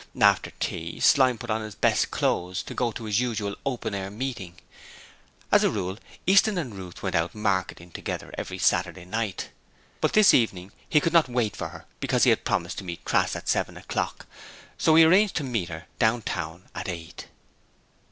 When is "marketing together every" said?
7.35-8.57